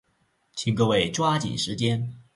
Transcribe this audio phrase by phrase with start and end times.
[0.55, 2.11] 请各位抓紧时间。